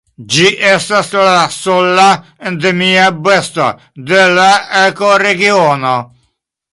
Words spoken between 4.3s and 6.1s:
la ekoregiono.